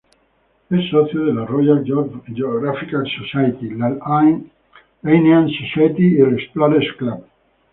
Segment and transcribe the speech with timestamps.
[0.71, 3.91] Es socio de la Royal Geographical Society, la
[5.03, 7.23] Linnean Society, y el Explorers Club.